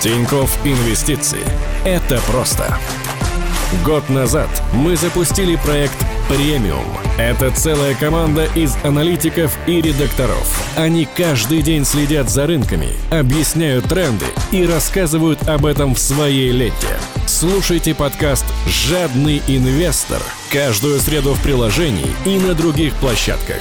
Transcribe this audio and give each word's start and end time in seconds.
Тиньков 0.00 0.56
Инвестиции. 0.64 1.40
Это 1.84 2.20
просто. 2.30 2.78
Год 3.84 4.08
назад 4.08 4.48
мы 4.72 4.96
запустили 4.96 5.56
проект 5.56 5.96
«Премиум». 6.28 6.86
Это 7.18 7.50
целая 7.50 7.94
команда 7.96 8.44
из 8.54 8.76
аналитиков 8.84 9.58
и 9.66 9.80
редакторов. 9.82 10.46
Они 10.76 11.06
каждый 11.16 11.62
день 11.62 11.84
следят 11.84 12.30
за 12.30 12.46
рынками, 12.46 12.90
объясняют 13.10 13.86
тренды 13.86 14.26
и 14.52 14.64
рассказывают 14.64 15.48
об 15.48 15.66
этом 15.66 15.96
в 15.96 15.98
своей 15.98 16.52
ленте. 16.52 16.96
Слушайте 17.26 17.92
подкаст 17.94 18.46
«Жадный 18.66 19.42
инвестор» 19.48 20.22
каждую 20.52 21.00
среду 21.00 21.34
в 21.34 21.42
приложении 21.42 22.14
и 22.24 22.38
на 22.38 22.54
других 22.54 22.94
площадках. 22.94 23.60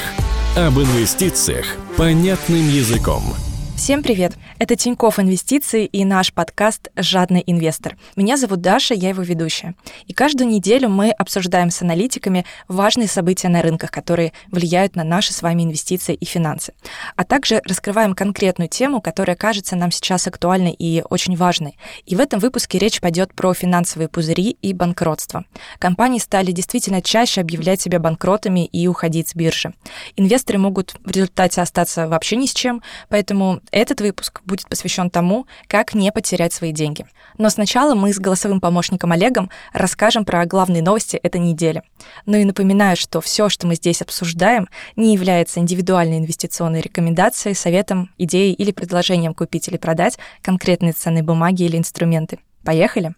Об 0.56 0.80
инвестициях 0.80 1.66
понятным 1.98 2.70
языком– 2.70 3.24
Всем 3.78 4.02
привет! 4.02 4.34
Это 4.58 4.76
Тиньков 4.76 5.20
Инвестиции 5.20 5.86
и 5.86 6.04
наш 6.04 6.34
подкаст 6.34 6.90
«Жадный 6.96 7.44
инвестор». 7.46 7.96
Меня 8.16 8.36
зовут 8.36 8.60
Даша, 8.60 8.96
я 8.96 9.10
его 9.10 9.22
ведущая. 9.22 9.76
И 10.08 10.14
каждую 10.14 10.50
неделю 10.50 10.90
мы 10.90 11.12
обсуждаем 11.12 11.70
с 11.70 11.84
аналитиками 11.84 12.44
важные 12.68 13.08
события 13.08 13.50
на 13.50 13.62
рынках, 13.62 13.92
которые 13.92 14.34
влияют 14.50 14.96
на 14.96 15.04
наши 15.04 15.32
с 15.32 15.44
вами 15.44 15.62
инвестиции 15.62 16.16
и 16.16 16.26
финансы. 16.26 16.74
А 17.16 17.24
также 17.24 17.62
раскрываем 17.66 18.16
конкретную 18.16 18.68
тему, 18.68 19.00
которая 19.00 19.36
кажется 19.36 19.76
нам 19.76 19.92
сейчас 19.92 20.26
актуальной 20.26 20.74
и 20.74 21.04
очень 21.08 21.36
важной. 21.36 21.78
И 22.08 22.16
в 22.16 22.20
этом 22.20 22.40
выпуске 22.40 22.80
речь 22.80 23.00
пойдет 23.00 23.36
про 23.36 23.54
финансовые 23.54 24.10
пузыри 24.10 24.58
и 24.60 24.74
банкротство. 24.74 25.46
Компании 25.78 26.20
стали 26.20 26.52
действительно 26.52 27.04
чаще 27.04 27.42
объявлять 27.42 27.80
себя 27.80 28.00
банкротами 28.00 28.66
и 28.66 28.88
уходить 28.88 29.30
с 29.30 29.36
биржи. 29.36 29.76
Инвесторы 30.16 30.58
могут 30.58 30.96
в 31.06 31.12
результате 31.12 31.62
остаться 31.62 32.08
вообще 32.08 32.38
ни 32.38 32.48
с 32.48 32.54
чем, 32.56 32.82
поэтому 33.08 33.62
этот 33.72 34.02
выпуск 34.02 34.42
будет 34.46 34.68
посвящен 34.68 35.10
тому, 35.10 35.46
как 35.68 35.94
не 35.94 36.12
потерять 36.12 36.54
свои 36.54 36.72
деньги. 36.72 37.06
Но 37.38 37.50
сначала 37.50 37.96
мы 37.96 38.14
с 38.14 38.20
голосовым 38.20 38.60
помощником 38.60 39.12
Олегом 39.12 39.50
расскажем 39.74 40.26
про 40.26 40.46
главные 40.46 40.82
новости 40.82 41.18
этой 41.18 41.40
недели. 41.40 41.84
Ну 42.26 42.38
и 42.38 42.46
напоминаю, 42.46 42.98
что 42.98 43.22
все, 43.22 43.50
что 43.50 43.68
мы 43.68 43.76
здесь 43.76 44.02
обсуждаем, 44.02 44.68
не 44.96 45.14
является 45.14 45.60
индивидуальной 45.60 46.18
инвестиционной 46.18 46.82
рекомендацией, 46.82 47.56
советом, 47.56 48.10
идеей 48.18 48.54
или 48.54 48.72
предложением 48.72 49.34
купить 49.34 49.68
или 49.68 49.78
продать 49.78 50.18
конкретные 50.42 50.94
ценные 50.94 51.24
бумаги 51.24 51.64
или 51.64 51.78
инструменты. 51.78 52.40
Поехали! 52.64 53.14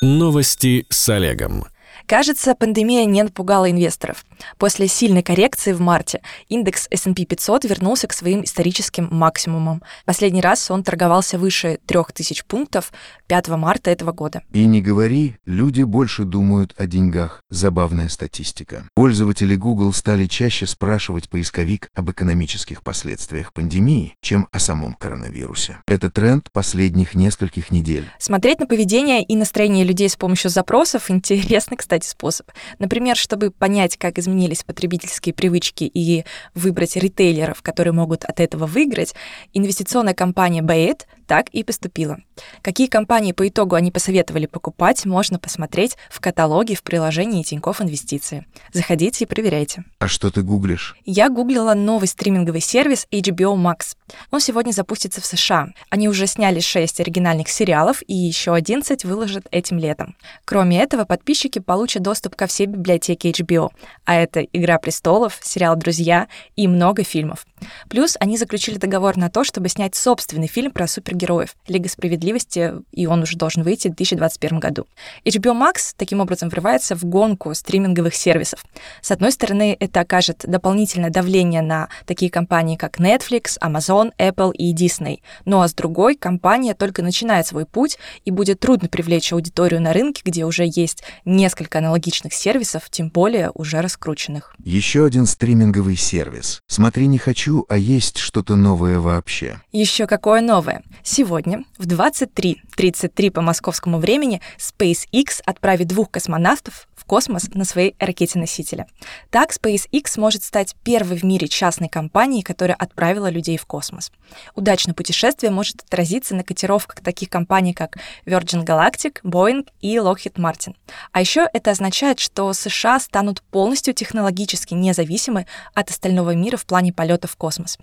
Новости 0.00 0.86
с 0.90 1.08
Олегом. 1.08 1.64
Кажется, 2.06 2.54
пандемия 2.54 3.06
не 3.06 3.22
напугала 3.22 3.70
инвесторов. 3.70 4.24
После 4.58 4.88
сильной 4.88 5.22
коррекции 5.22 5.72
в 5.72 5.80
марте 5.80 6.20
индекс 6.48 6.86
S&P 6.90 7.24
500 7.24 7.64
вернулся 7.64 8.06
к 8.06 8.12
своим 8.12 8.44
историческим 8.44 9.08
максимумам. 9.10 9.82
Последний 10.04 10.42
раз 10.42 10.70
он 10.70 10.82
торговался 10.82 11.38
выше 11.38 11.78
3000 11.86 12.44
пунктов 12.46 12.92
5 13.28 13.48
марта 13.48 13.90
этого 13.90 14.12
года. 14.12 14.42
И 14.52 14.66
не 14.66 14.82
говори, 14.82 15.36
люди 15.46 15.82
больше 15.82 16.24
думают 16.24 16.74
о 16.76 16.86
деньгах. 16.86 17.40
Забавная 17.50 18.08
статистика. 18.08 18.84
Пользователи 18.94 19.56
Google 19.56 19.92
стали 19.92 20.26
чаще 20.26 20.66
спрашивать 20.66 21.30
поисковик 21.30 21.88
об 21.94 22.10
экономических 22.10 22.82
последствиях 22.82 23.52
пандемии, 23.52 24.14
чем 24.20 24.46
о 24.52 24.58
самом 24.58 24.94
коронавирусе. 24.94 25.78
Это 25.86 26.10
тренд 26.10 26.50
последних 26.52 27.14
нескольких 27.14 27.70
недель. 27.70 28.04
Смотреть 28.18 28.60
на 28.60 28.66
поведение 28.66 29.22
и 29.22 29.36
настроение 29.36 29.84
людей 29.84 30.08
с 30.08 30.16
помощью 30.16 30.50
запросов– 30.50 31.04
интересный, 31.10 31.76
кстати, 31.76 31.93
способ. 32.02 32.50
Например, 32.80 33.14
чтобы 33.16 33.52
понять, 33.52 33.96
как 33.96 34.18
изменились 34.18 34.64
потребительские 34.64 35.34
привычки 35.34 35.84
и 35.84 36.24
выбрать 36.54 36.96
ритейлеров, 36.96 37.62
которые 37.62 37.92
могут 37.92 38.24
от 38.24 38.40
этого 38.40 38.66
выиграть, 38.66 39.14
инвестиционная 39.52 40.14
компания 40.14 40.62
Bayet 40.62 41.02
так 41.26 41.48
и 41.50 41.62
поступила. 41.64 42.18
Какие 42.62 42.86
компании 42.86 43.32
по 43.32 43.48
итогу 43.48 43.74
они 43.74 43.90
посоветовали 43.90 44.46
покупать, 44.46 45.04
можно 45.04 45.38
посмотреть 45.38 45.96
в 46.10 46.20
каталоге 46.20 46.74
в 46.74 46.82
приложении 46.82 47.42
Тинькофф 47.42 47.82
Инвестиции. 47.82 48.46
Заходите 48.72 49.24
и 49.24 49.26
проверяйте. 49.26 49.84
А 49.98 50.08
что 50.08 50.30
ты 50.30 50.42
гуглишь? 50.42 50.96
Я 51.04 51.28
гуглила 51.28 51.74
новый 51.74 52.08
стриминговый 52.08 52.60
сервис 52.60 53.06
HBO 53.10 53.56
Max. 53.56 53.96
Он 54.30 54.40
сегодня 54.40 54.72
запустится 54.72 55.20
в 55.20 55.26
США. 55.26 55.68
Они 55.90 56.08
уже 56.08 56.26
сняли 56.26 56.60
6 56.60 57.00
оригинальных 57.00 57.48
сериалов 57.48 58.02
и 58.06 58.14
еще 58.14 58.54
11 58.54 59.04
выложат 59.04 59.46
этим 59.50 59.78
летом. 59.78 60.16
Кроме 60.44 60.80
этого, 60.80 61.04
подписчики 61.04 61.58
получат 61.58 62.02
доступ 62.02 62.36
ко 62.36 62.46
всей 62.46 62.66
библиотеке 62.66 63.30
HBO, 63.30 63.70
а 64.04 64.14
это 64.14 64.40
«Игра 64.40 64.78
престолов», 64.78 65.38
сериал 65.42 65.76
«Друзья» 65.76 66.28
и 66.56 66.68
много 66.68 67.04
фильмов. 67.04 67.46
Плюс 67.88 68.16
они 68.20 68.36
заключили 68.36 68.76
договор 68.76 69.16
на 69.16 69.30
то, 69.30 69.44
чтобы 69.44 69.68
снять 69.68 69.94
собственный 69.94 70.48
фильм 70.48 70.70
про 70.70 70.86
супергероев 71.14 71.54
«Лига 71.68 71.88
справедливости», 71.88 72.72
и 72.92 73.06
он 73.06 73.22
уже 73.22 73.36
должен 73.36 73.62
выйти 73.62 73.88
в 73.88 73.94
2021 73.94 74.58
году. 74.58 74.86
HBO 75.24 75.54
Max 75.54 75.94
таким 75.96 76.20
образом 76.20 76.48
врывается 76.48 76.96
в 76.96 77.04
гонку 77.04 77.54
стриминговых 77.54 78.14
сервисов. 78.14 78.64
С 79.00 79.10
одной 79.10 79.32
стороны, 79.32 79.76
это 79.78 80.00
окажет 80.00 80.44
дополнительное 80.46 81.10
давление 81.10 81.62
на 81.62 81.88
такие 82.06 82.30
компании, 82.30 82.76
как 82.76 82.98
Netflix, 82.98 83.58
Amazon, 83.62 84.10
Apple 84.18 84.52
и 84.54 84.74
Disney. 84.74 85.20
Ну 85.44 85.60
а 85.60 85.68
с 85.68 85.74
другой, 85.74 86.16
компания 86.16 86.74
только 86.74 87.02
начинает 87.02 87.46
свой 87.46 87.64
путь, 87.64 87.98
и 88.24 88.30
будет 88.30 88.60
трудно 88.60 88.88
привлечь 88.88 89.32
аудиторию 89.32 89.80
на 89.80 89.92
рынке, 89.92 90.22
где 90.24 90.44
уже 90.44 90.64
есть 90.66 91.04
несколько 91.24 91.78
аналогичных 91.78 92.32
сервисов, 92.32 92.90
тем 92.90 93.08
более 93.08 93.50
уже 93.54 93.80
раскрученных. 93.80 94.54
Еще 94.64 95.04
один 95.04 95.26
стриминговый 95.26 95.96
сервис. 95.96 96.62
Смотри, 96.66 97.06
не 97.06 97.18
хочу, 97.18 97.64
а 97.68 97.76
есть 97.76 98.18
что-то 98.18 98.56
новое 98.56 98.98
вообще? 98.98 99.60
Еще 99.72 100.06
какое 100.06 100.40
новое? 100.40 100.82
Сегодня 101.06 101.64
в 101.76 101.86
23.33 101.86 103.30
по 103.30 103.42
московскому 103.42 103.98
времени 103.98 104.40
SpaceX 104.56 105.42
отправит 105.44 105.88
двух 105.88 106.10
космонавтов 106.10 106.88
космос 107.06 107.48
на 107.54 107.64
своей 107.64 107.94
ракете-носителе. 107.98 108.86
Так 109.30 109.52
SpaceX 109.52 110.18
может 110.18 110.42
стать 110.42 110.74
первой 110.82 111.16
в 111.16 111.22
мире 111.22 111.48
частной 111.48 111.88
компанией, 111.88 112.42
которая 112.42 112.76
отправила 112.76 113.28
людей 113.28 113.56
в 113.56 113.66
космос. 113.66 114.10
Удачное 114.54 114.94
путешествие 114.94 115.50
может 115.50 115.82
отразиться 115.82 116.34
на 116.34 116.44
котировках 116.44 117.00
таких 117.00 117.28
компаний, 117.28 117.74
как 117.74 117.98
Virgin 118.26 118.64
Galactic, 118.64 119.20
Boeing 119.22 119.66
и 119.80 119.96
Lockheed 119.96 120.34
Martin. 120.34 120.74
А 121.12 121.20
еще 121.20 121.48
это 121.52 121.70
означает, 121.70 122.18
что 122.18 122.52
США 122.52 122.98
станут 123.00 123.42
полностью 123.42 123.94
технологически 123.94 124.74
независимы 124.74 125.46
от 125.74 125.90
остального 125.90 126.34
мира 126.34 126.56
в 126.56 126.66
плане 126.66 126.92
полетов 126.92 127.32
в 127.32 127.36
космос. 127.36 127.78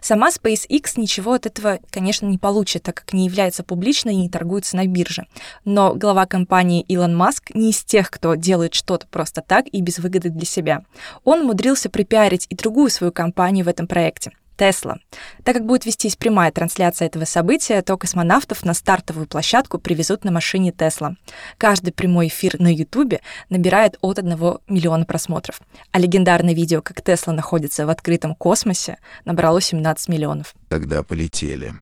Сама 0.00 0.30
SpaceX 0.30 0.92
ничего 0.96 1.32
от 1.32 1.46
этого, 1.46 1.80
конечно, 1.90 2.26
не 2.26 2.38
получит, 2.38 2.84
так 2.84 2.96
как 2.96 3.12
не 3.12 3.26
является 3.26 3.62
публичной 3.62 4.14
и 4.14 4.18
не 4.18 4.28
торгуется 4.28 4.76
на 4.76 4.86
бирже. 4.86 5.26
Но 5.64 5.94
глава 5.94 6.26
компании 6.26 6.82
Илон 6.82 7.16
Маск 7.16 7.54
не 7.54 7.70
из 7.70 7.82
тех, 7.84 8.10
кто 8.10 8.34
делает 8.34 8.63
что-то 8.72 9.06
просто 9.08 9.42
так 9.42 9.66
и 9.66 9.82
без 9.82 9.98
выгоды 9.98 10.30
для 10.30 10.46
себя. 10.46 10.84
Он 11.24 11.40
умудрился 11.42 11.90
припиарить 11.90 12.46
и 12.48 12.54
другую 12.54 12.88
свою 12.88 13.12
компанию 13.12 13.66
в 13.66 13.68
этом 13.68 13.86
проекте— 13.86 14.30
Тесла. 14.56 14.98
Так 15.42 15.56
как 15.56 15.66
будет 15.66 15.84
вестись 15.84 16.16
прямая 16.16 16.52
трансляция 16.52 17.06
этого 17.06 17.24
события, 17.24 17.82
то 17.82 17.96
космонавтов 17.96 18.64
на 18.64 18.74
стартовую 18.74 19.26
площадку 19.26 19.78
привезут 19.78 20.24
на 20.24 20.30
машине 20.30 20.72
Тесла. 20.72 21.16
Каждый 21.58 21.92
прямой 21.92 22.28
эфир 22.28 22.60
на 22.60 22.72
Ютубе 22.72 23.20
набирает 23.50 23.98
от 24.00 24.18
1 24.18 24.38
миллиона 24.68 25.04
просмотров. 25.04 25.60
А 25.90 25.98
легендарное 25.98 26.54
видео, 26.54 26.82
как 26.82 27.02
Тесла 27.02 27.32
находится 27.32 27.86
в 27.86 27.90
открытом 27.90 28.34
космосе, 28.34 28.98
набрало 29.24 29.60
17 29.60 30.08
миллионов. 30.08 30.54
Тогда 30.68 31.02
полетели. 31.02 31.74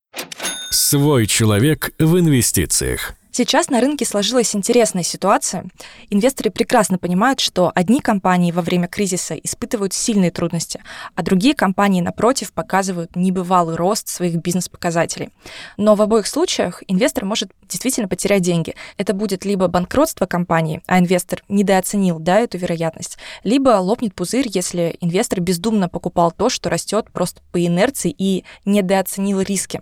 Свой 0.70 1.26
человек 1.26 1.91
в 1.99 2.19
инвестициях. 2.19 3.14
Сейчас 3.34 3.70
на 3.70 3.81
рынке 3.81 4.04
сложилась 4.04 4.54
интересная 4.54 5.03
ситуация. 5.03 5.65
Инвесторы 6.10 6.50
прекрасно 6.50 6.98
понимают, 6.98 7.41
что 7.41 7.72
одни 7.75 8.03
компании 8.03 8.53
во 8.53 8.60
время 8.60 8.88
кризиса 8.88 9.34
испытывают 9.34 9.94
сильные 9.94 10.31
трудности, 10.31 10.82
а 11.15 11.22
другие 11.22 11.54
компании, 11.54 12.03
напротив, 12.03 12.53
показывают 12.53 13.16
небывалый 13.16 13.76
рост 13.76 14.09
своих 14.09 14.34
бизнес-показателей. 14.34 15.31
Но 15.79 15.94
в 15.94 16.02
обоих 16.02 16.26
случаях 16.26 16.82
инвестор 16.88 17.25
может 17.25 17.50
действительно 17.67 18.06
потерять 18.06 18.43
деньги. 18.43 18.75
Это 18.99 19.14
будет 19.14 19.46
либо 19.46 19.67
банкротство 19.67 20.26
компании, 20.26 20.82
а 20.87 20.99
инвестор 20.99 21.43
недооценил 21.49 22.19
да, 22.19 22.38
эту 22.38 22.58
вероятность, 22.58 23.17
либо 23.44 23.70
лопнет 23.70 24.14
пузырь, 24.14 24.49
если 24.52 24.99
инвестор 25.00 25.40
бездумно 25.40 25.88
покупал 25.88 26.32
то, 26.32 26.50
что 26.50 26.69
растет 26.69 27.11
просто 27.11 27.40
по 27.50 27.64
инерции 27.64 28.14
и 28.17 28.44
недооценил 28.67 29.40
риски. 29.40 29.81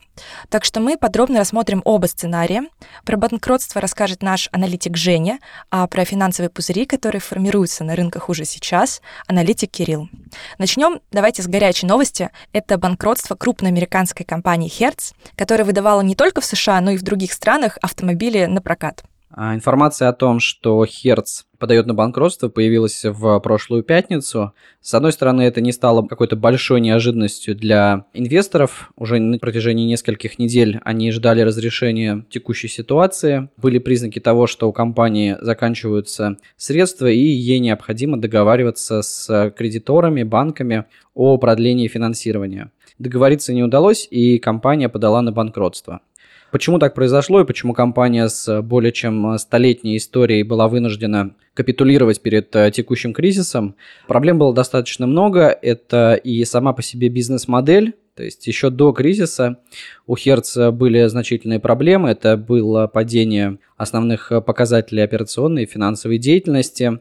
Так 0.51 0.65
что 0.65 0.79
мы 0.79 0.97
подробно 0.97 1.41
рассмотрим 1.41 1.83
оба 1.85 2.07
сценария. 2.07 2.63
Про 3.05 3.17
банкротство 3.17 3.40
расскажет 3.81 4.23
наш 4.23 4.49
аналитик 4.53 4.97
Женя, 4.97 5.41
а 5.71 5.87
про 5.87 6.05
финансовые 6.05 6.51
пузыри, 6.51 6.87
которые 6.87 7.21
формируются 7.21 7.85
на 7.85 7.97
рынках 7.97 8.29
уже 8.29 8.45
сейчас, 8.45 9.03
аналитик 9.27 9.71
Кирилл. 9.71 10.09
Начнем 10.59 11.01
давайте 11.11 11.43
с 11.43 11.47
горячей 11.47 11.87
новости. 11.87 12.31
Это 12.53 12.79
банкротство 12.79 13.35
крупной 13.35 13.71
американской 13.71 14.25
компании 14.25 14.71
Hertz, 14.71 15.15
которая 15.37 15.65
выдавала 15.65 16.03
не 16.03 16.15
только 16.15 16.41
в 16.41 16.45
США, 16.45 16.81
но 16.81 16.93
и 16.93 16.97
в 16.97 17.03
других 17.03 17.33
странах 17.33 17.79
автомобили 17.83 18.45
на 18.45 18.61
прокат. 18.61 19.05
А 19.33 19.55
информация 19.55 20.09
о 20.09 20.13
том, 20.13 20.41
что 20.41 20.85
Hertz 20.85 21.45
подает 21.59 21.87
на 21.87 21.95
банкротство, 21.95 22.49
появилась 22.49 23.05
в 23.05 23.39
прошлую 23.41 23.85
пятницу. 23.85 24.55
С 24.81 24.95
одной 24.95 25.13
стороны, 25.13 25.43
это 25.43 25.61
не 25.61 25.73
стало 25.73 26.05
какой-то 26.07 26.35
большой 26.35 26.81
неожиданностью 26.81 27.55
для 27.55 28.07
инвесторов. 28.13 28.91
Уже 28.97 29.21
на 29.21 29.39
протяжении 29.39 29.87
нескольких 29.87 30.39
недель 30.39 30.81
они 30.85 31.13
ждали 31.13 31.43
разрешения 31.43 32.25
текущей 32.31 32.69
ситуации. 32.69 33.51
Были 33.57 33.79
признаки 33.79 34.19
того, 34.19 34.47
что 34.47 34.69
у 34.69 34.73
компании 34.73 35.37
заканчиваются 35.41 36.39
средства, 36.57 37.07
и 37.07 37.19
ей 37.19 37.61
необходимо 37.61 38.17
договариваться 38.17 39.03
с 39.03 39.53
кредиторами, 39.57 40.23
банками 40.23 40.87
о 41.15 41.37
продлении 41.39 41.89
финансирования. 41.89 42.73
Договориться 42.99 43.53
не 43.53 43.63
удалось, 43.63 44.09
и 44.11 44.39
компания 44.39 44.89
подала 44.89 45.23
на 45.23 45.31
банкротство. 45.33 46.01
Почему 46.51 46.79
так 46.79 46.95
произошло 46.95 47.41
и 47.41 47.45
почему 47.45 47.75
компания 47.75 48.29
с 48.29 48.63
более 48.63 48.93
чем 48.93 49.39
столетней 49.39 49.97
историей 49.97 50.43
была 50.43 50.69
вынуждена 50.69 51.35
капитулировать 51.55 52.21
перед 52.21 52.55
э, 52.57 52.71
текущим 52.73 53.13
кризисом? 53.13 53.77
Проблем 54.09 54.39
было 54.39 54.53
достаточно 54.53 55.07
много. 55.07 55.57
Это 55.63 56.15
и 56.15 56.45
сама 56.45 56.73
по 56.73 56.83
себе 56.83 57.09
бизнес-модель, 57.09 57.95
то 58.17 58.25
есть 58.25 58.47
еще 58.47 58.71
до 58.71 58.93
кризиса 58.93 59.59
у 60.07 60.15
Hertz 60.15 60.73
были 60.73 61.07
значительные 61.07 61.61
проблемы. 61.61 62.11
Это 62.11 62.37
было 62.37 62.87
падение 62.87 63.59
основных 63.77 64.33
показателей 64.45 65.03
операционной 65.03 65.63
и 65.63 65.67
финансовой 65.67 66.19
деятельности. 66.19 67.01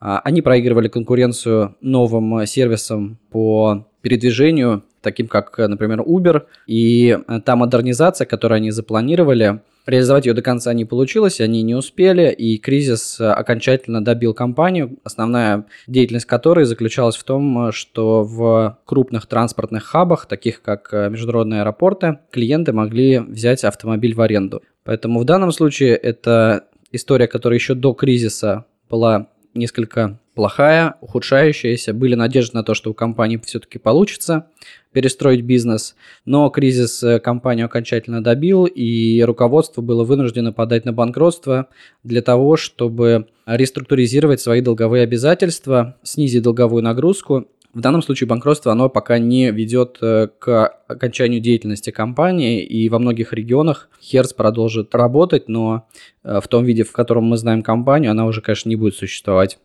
А, 0.00 0.18
они 0.20 0.42
проигрывали 0.42 0.88
конкуренцию 0.88 1.76
новым 1.80 2.44
сервисам 2.46 3.18
по 3.30 3.86
передвижению 4.02 4.84
таким 5.08 5.26
как, 5.26 5.56
например, 5.56 6.00
Uber, 6.00 6.42
и 6.66 7.18
э, 7.26 7.40
та 7.44 7.56
модернизация, 7.56 8.26
которую 8.26 8.56
они 8.56 8.70
запланировали, 8.70 9.60
реализовать 9.86 10.26
ее 10.26 10.34
до 10.34 10.42
конца 10.42 10.74
не 10.74 10.84
получилось, 10.84 11.40
они 11.40 11.62
не 11.62 11.74
успели, 11.74 12.30
и 12.30 12.58
кризис 12.58 13.18
э, 13.18 13.24
окончательно 13.24 14.04
добил 14.04 14.34
компанию, 14.34 14.98
основная 15.02 15.64
деятельность 15.86 16.26
которой 16.26 16.66
заключалась 16.66 17.16
в 17.16 17.24
том, 17.24 17.72
что 17.72 18.22
в 18.22 18.78
крупных 18.84 19.26
транспортных 19.26 19.84
хабах, 19.84 20.26
таких 20.26 20.60
как 20.60 20.90
э, 20.92 21.08
международные 21.08 21.62
аэропорты, 21.62 22.18
клиенты 22.30 22.72
могли 22.72 23.18
взять 23.20 23.64
автомобиль 23.64 24.14
в 24.14 24.20
аренду. 24.20 24.62
Поэтому 24.84 25.20
в 25.20 25.24
данном 25.24 25.52
случае 25.52 25.96
это 25.96 26.64
история, 26.92 27.26
которая 27.26 27.58
еще 27.58 27.74
до 27.74 27.94
кризиса 27.94 28.66
была 28.90 29.28
несколько 29.54 30.18
плохая, 30.38 30.94
ухудшающаяся. 31.00 31.92
Были 31.92 32.14
надежды 32.14 32.56
на 32.56 32.62
то, 32.62 32.74
что 32.74 32.92
у 32.92 32.94
компании 32.94 33.40
все-таки 33.44 33.80
получится 33.80 34.46
перестроить 34.92 35.42
бизнес, 35.42 35.96
но 36.26 36.48
кризис 36.48 37.02
э, 37.02 37.18
компанию 37.18 37.66
окончательно 37.66 38.22
добил, 38.22 38.64
и 38.64 39.20
руководство 39.22 39.82
было 39.82 40.04
вынуждено 40.04 40.52
подать 40.52 40.84
на 40.84 40.92
банкротство 40.92 41.66
для 42.04 42.22
того, 42.22 42.56
чтобы 42.56 43.26
реструктуризировать 43.46 44.40
свои 44.40 44.60
долговые 44.60 45.02
обязательства, 45.02 45.96
снизить 46.04 46.44
долговую 46.44 46.84
нагрузку. 46.84 47.48
В 47.74 47.80
данном 47.80 48.02
случае 48.02 48.28
банкротство, 48.28 48.70
оно 48.70 48.88
пока 48.88 49.18
не 49.18 49.50
ведет 49.50 49.98
э, 50.02 50.28
к 50.38 50.68
окончанию 50.86 51.40
деятельности 51.40 51.90
компании, 51.90 52.62
и 52.62 52.88
во 52.88 53.00
многих 53.00 53.32
регионах 53.32 53.88
Херц 54.00 54.34
продолжит 54.34 54.94
работать, 54.94 55.48
но 55.48 55.88
э, 56.22 56.38
в 56.40 56.46
том 56.46 56.64
виде, 56.64 56.84
в 56.84 56.92
котором 56.92 57.24
мы 57.24 57.36
знаем 57.36 57.64
компанию, 57.64 58.12
она 58.12 58.24
уже, 58.24 58.40
конечно, 58.40 58.68
не 58.68 58.76
будет 58.76 58.94
существовать. 58.94 59.58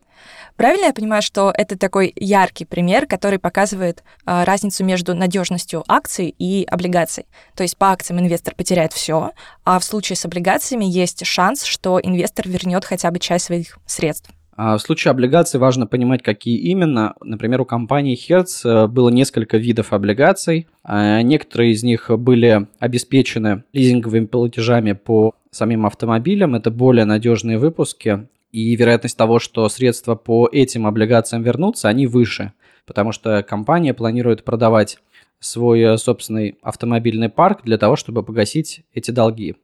Правильно 0.56 0.86
я 0.86 0.94
понимаю, 0.94 1.22
что 1.22 1.52
это 1.56 1.78
такой 1.78 2.14
яркий 2.16 2.66
пример, 2.66 3.08
который 3.08 3.40
показывает 3.40 4.04
э, 4.26 4.44
разницу 4.44 4.86
между 4.86 5.16
надежностью 5.16 5.84
акций 5.88 6.34
и 6.38 6.66
облигаций? 6.70 7.26
То 7.56 7.64
есть 7.64 7.78
по 7.78 7.92
акциям 7.92 8.20
инвестор 8.20 8.54
потеряет 8.56 8.94
все, 8.94 9.32
а 9.66 9.80
в 9.80 9.84
случае 9.84 10.16
с 10.16 10.26
облигациями 10.26 10.86
есть 10.86 11.26
шанс, 11.26 11.64
что 11.64 12.00
инвестор 12.02 12.48
вернет 12.48 12.86
хотя 12.86 13.10
бы 13.10 13.20
часть 13.20 13.46
своих 13.46 13.80
средств. 13.86 14.30
А 14.56 14.78
в 14.78 14.82
случае 14.82 15.12
облигаций 15.12 15.60
важно 15.60 15.88
понимать, 15.88 16.22
какие 16.22 16.58
именно. 16.58 17.16
Например, 17.22 17.62
у 17.62 17.66
компании 17.66 18.16
Hertz 18.16 18.64
э, 18.64 18.88
было 18.88 19.10
несколько 19.10 19.58
видов 19.58 19.94
облигаций. 19.94 20.68
А 20.84 21.22
некоторые 21.22 21.72
из 21.72 21.82
них 21.84 22.12
были 22.12 22.68
обеспечены 22.80 23.64
лизинговыми 23.74 24.26
платежами 24.26 24.92
по 24.92 25.34
самим 25.50 25.86
автомобилям. 25.86 26.54
Это 26.56 26.70
более 26.70 27.06
надежные 27.06 27.58
выпуски 27.58 28.28
и 28.54 28.76
вероятность 28.76 29.18
того, 29.18 29.40
что 29.40 29.68
средства 29.68 30.16
по 30.16 30.48
этим 30.50 30.88
облигациям 30.88 31.44
вернутся, 31.44 31.90
они 31.90 32.08
выше, 32.08 32.54
потому 32.86 33.12
что 33.12 33.44
компания 33.44 33.94
планирует 33.94 34.46
продавать 34.46 35.00
свой 35.40 35.82
э, 35.82 35.98
собственный 35.98 36.58
автомобильный 36.62 37.30
парк 37.30 37.62
для 37.64 37.78
того, 37.78 37.96
чтобы 37.98 38.24
погасить 38.24 38.84
эти 38.94 39.12
долги. 39.12 39.56